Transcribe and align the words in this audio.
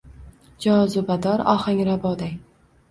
Jozibador 0.65 1.47
ohanraboday. 1.55 2.39